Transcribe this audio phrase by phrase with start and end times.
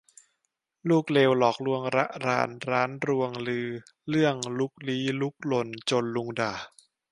[0.89, 3.67] ลูกเลวหลอกลวงระรานร้านรวงลือ
[4.07, 6.53] เลื่องลุกลี้ลุกลนจนลุงด่า